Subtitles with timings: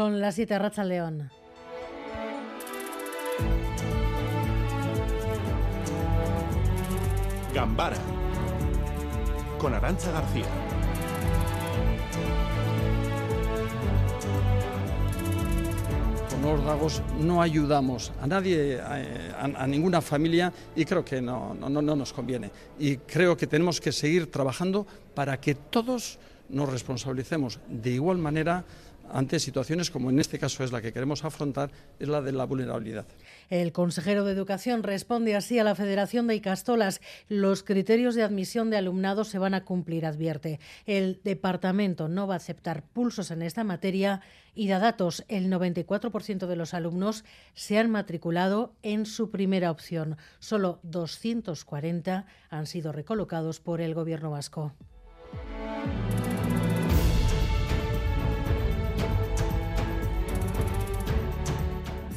[0.00, 1.30] Son las 7 Racha León.
[7.54, 7.98] Gambara
[9.58, 10.46] con Arancha García.
[16.30, 21.52] Con los dagos no ayudamos a nadie, a, a ninguna familia y creo que no,
[21.52, 22.50] no, no nos conviene.
[22.78, 28.64] Y creo que tenemos que seguir trabajando para que todos nos responsabilicemos de igual manera
[29.12, 32.44] ante situaciones como en este caso es la que queremos afrontar, es la de la
[32.44, 33.06] vulnerabilidad.
[33.48, 37.00] El consejero de Educación responde así a la Federación de Icastolas.
[37.28, 40.60] Los criterios de admisión de alumnado se van a cumplir, advierte.
[40.86, 44.20] El departamento no va a aceptar pulsos en esta materia
[44.54, 45.24] y da datos.
[45.28, 50.16] El 94% de los alumnos se han matriculado en su primera opción.
[50.38, 54.74] Solo 240 han sido recolocados por el Gobierno vasco.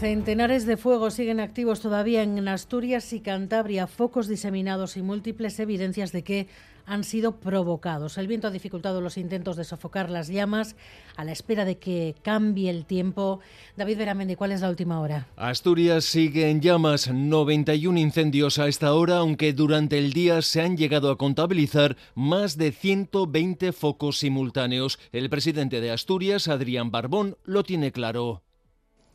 [0.03, 6.11] Centenares de fuegos siguen activos todavía en Asturias y Cantabria, focos diseminados y múltiples evidencias
[6.11, 6.47] de que
[6.85, 8.17] han sido provocados.
[8.17, 10.75] El viento ha dificultado los intentos de sofocar las llamas
[11.15, 13.39] a la espera de que cambie el tiempo.
[13.77, 15.29] David Veramendi, ¿cuál es la última hora?
[15.37, 20.75] Asturias sigue en llamas, 91 incendios a esta hora, aunque durante el día se han
[20.75, 24.99] llegado a contabilizar más de 120 focos simultáneos.
[25.13, 28.43] El presidente de Asturias, Adrián Barbón, lo tiene claro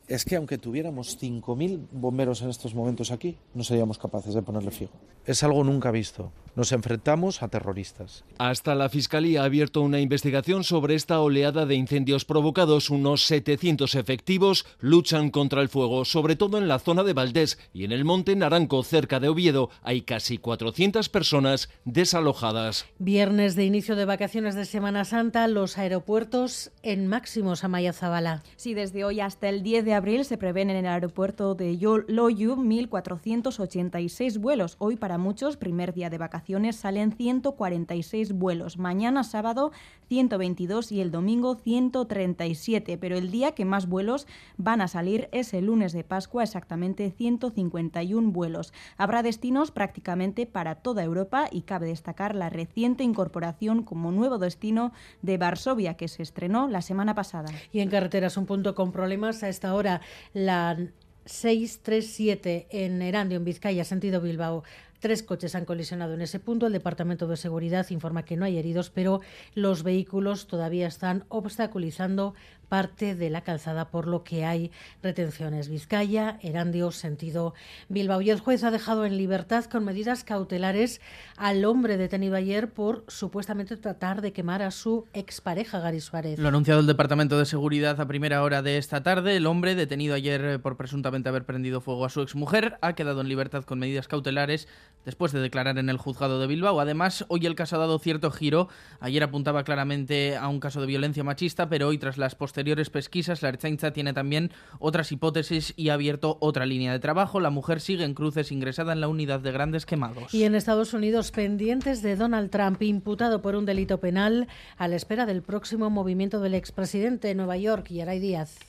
[0.09, 4.71] es que aunque tuviéramos 5.000 bomberos en estos momentos aquí, no seríamos capaces de ponerle
[4.71, 4.91] fijo.
[5.23, 6.31] Es algo nunca visto.
[6.55, 8.25] Nos enfrentamos a terroristas.
[8.37, 12.89] Hasta la Fiscalía ha abierto una investigación sobre esta oleada de incendios provocados.
[12.89, 17.83] Unos 700 efectivos luchan contra el fuego, sobre todo en la zona de Valdés y
[17.83, 19.69] en el Monte Naranco, cerca de Oviedo.
[19.83, 22.85] Hay casi 400 personas desalojadas.
[22.97, 28.43] Viernes de inicio de vacaciones de Semana Santa, los aeropuertos en máximos a Maya Zabala.
[28.55, 32.55] Sí, desde hoy hasta el 10 de abril se prevén en el aeropuerto de Loyu
[32.55, 34.75] 1.486 vuelos.
[34.79, 36.38] Hoy para muchos, primer día de vacaciones,
[36.73, 38.77] salen 146 vuelos.
[38.77, 39.71] Mañana sábado
[40.07, 42.97] 122 y el domingo 137.
[42.97, 44.27] Pero el día que más vuelos
[44.57, 48.73] van a salir es el lunes de Pascua, exactamente 151 vuelos.
[48.97, 54.91] Habrá destinos prácticamente para toda Europa y cabe destacar la reciente incorporación como nuevo destino
[55.21, 57.49] de Varsovia que se estrenó la semana pasada.
[57.71, 60.01] Y en carreteras un punto con problemas a esta hora
[60.33, 60.77] la
[61.25, 64.63] 637 en Erandio, en Vizcaya, sentido Bilbao.
[64.99, 66.67] Tres coches han colisionado en ese punto.
[66.67, 69.21] El Departamento de Seguridad informa que no hay heridos, pero
[69.55, 72.33] los vehículos todavía están obstaculizando
[72.69, 74.71] parte de la calzada, por lo que hay
[75.01, 75.67] retenciones.
[75.67, 77.53] Vizcaya, Erandio, sentido
[77.89, 78.21] Bilbao.
[78.21, 81.01] Y el juez ha dejado en libertad con medidas cautelares
[81.35, 86.39] al hombre detenido ayer por supuestamente tratar de quemar a su expareja, Gary Suárez.
[86.39, 89.35] Lo ha anunciado el Departamento de Seguridad a primera hora de esta tarde.
[89.35, 93.29] El hombre detenido ayer por presuntamente haber prendido fuego a su exmujer ha quedado en
[93.29, 94.67] libertad con medidas cautelares
[95.05, 96.79] después de declarar en el juzgado de Bilbao.
[96.79, 98.67] Además, hoy el caso ha dado cierto giro.
[98.99, 103.41] Ayer apuntaba claramente a un caso de violencia machista, pero hoy tras las posteriores pesquisas,
[103.41, 107.39] la Ertzaintza tiene también otras hipótesis y ha abierto otra línea de trabajo.
[107.39, 110.33] La mujer sigue en cruces ingresada en la unidad de grandes quemados.
[110.33, 114.95] Y en Estados Unidos, pendientes de Donald Trump, imputado por un delito penal, a la
[114.95, 118.59] espera del próximo movimiento del expresidente de Nueva York, Yaray Díaz.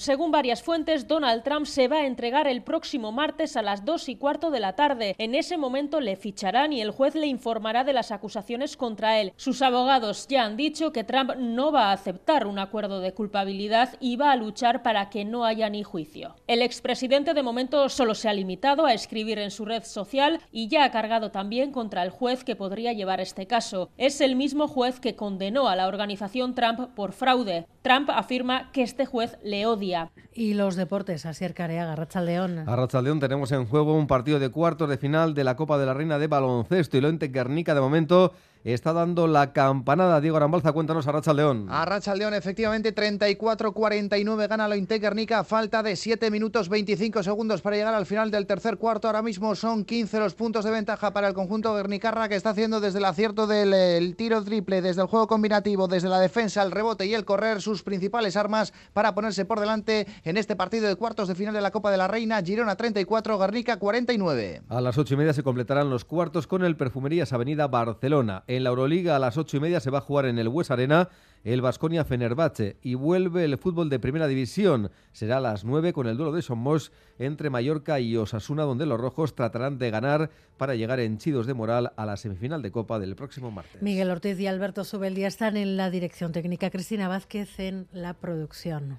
[0.00, 4.08] Según varias fuentes, Donald Trump se va a entregar el próximo martes a las dos
[4.08, 5.14] y cuarto de la tarde.
[5.18, 9.34] En ese momento le ficharán y el juez le informará de las acusaciones contra él.
[9.36, 13.98] Sus abogados ya han dicho que Trump no va a aceptar un acuerdo de culpabilidad
[14.00, 16.34] y va a luchar para que no haya ni juicio.
[16.46, 20.68] El expresidente de momento solo se ha limitado a escribir en su red social y
[20.68, 23.90] ya ha cargado también contra el juez que podría llevar este caso.
[23.98, 27.66] Es el mismo juez que condenó a la organización Trump por fraude.
[27.82, 29.89] Trump afirma que este juez le odia
[30.32, 32.68] y los deportes, Asier Careaga, Rachaldeón.
[32.68, 35.86] A Rachaldeón tenemos en juego un partido de cuartos de final de la Copa de
[35.86, 38.32] la Reina de Baloncesto y lo Guernica de momento
[38.64, 40.20] está dando la campanada.
[40.20, 41.66] Diego Arambalza, cuéntanos a Racha León.
[41.70, 45.44] A Racha León, efectivamente, 34-49 gana lo Guernica.
[45.44, 49.08] Falta de 7 minutos 25 segundos para llegar al final del tercer cuarto.
[49.08, 52.80] Ahora mismo son 15 los puntos de ventaja para el conjunto Guernicarra que está haciendo
[52.80, 57.06] desde el acierto del tiro triple, desde el juego combinativo, desde la defensa, el rebote
[57.06, 61.28] y el correr sus principales armas para ponerse por delante en este partido de cuartos
[61.28, 62.42] de final de la Copa de la Reina.
[62.42, 64.62] Girona 34, Guernica 49.
[64.68, 68.44] A las 8 y media se completarán los cuartos con el Perfumerías Avenida Barcelona.
[68.50, 70.72] En la Euroliga a las ocho y media se va a jugar en el West
[70.72, 71.08] Arena
[71.44, 74.90] el Vasconia Fenerbahce y vuelve el fútbol de primera división.
[75.12, 79.00] Será a las 9 con el duelo de Somos entre Mallorca y Osasuna, donde los
[79.00, 83.14] rojos tratarán de ganar para llegar henchidos de moral a la semifinal de Copa del
[83.14, 83.80] próximo martes.
[83.80, 88.98] Miguel Ortiz y Alberto Subeldía están en la dirección técnica, Cristina Vázquez en la producción.